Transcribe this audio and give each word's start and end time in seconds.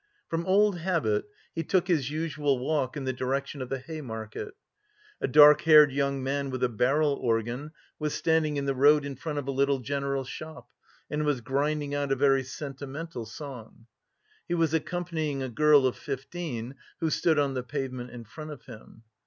From 0.27 0.47
old 0.47 0.79
habit 0.79 1.25
he 1.53 1.61
took 1.63 1.87
his 1.87 2.09
usual 2.09 2.57
walk 2.57 2.97
in 2.97 3.03
the 3.03 3.13
direction 3.13 3.61
of 3.61 3.69
the 3.69 3.77
Hay 3.77 4.01
Market. 4.01 4.55
A 5.21 5.27
dark 5.27 5.61
haired 5.61 5.91
young 5.91 6.23
man 6.23 6.49
with 6.49 6.63
a 6.63 6.69
barrel 6.69 7.13
organ 7.21 7.69
was 7.99 8.15
standing 8.15 8.57
in 8.57 8.65
the 8.65 8.73
road 8.73 9.05
in 9.05 9.15
front 9.15 9.37
of 9.37 9.47
a 9.47 9.51
little 9.51 9.77
general 9.77 10.23
shop 10.23 10.71
and 11.11 11.23
was 11.23 11.41
grinding 11.41 11.93
out 11.93 12.11
a 12.11 12.15
very 12.15 12.41
sentimental 12.43 13.27
song. 13.27 13.85
He 14.47 14.55
was 14.55 14.73
accompanying 14.73 15.43
a 15.43 15.49
girl 15.49 15.85
of 15.85 15.95
fifteen, 15.95 16.73
who 16.99 17.11
stood 17.11 17.37
on 17.37 17.53
the 17.53 17.61
pavement 17.61 18.09
in 18.09 18.23
front 18.23 18.49
of 18.49 18.65
him. 18.65 19.03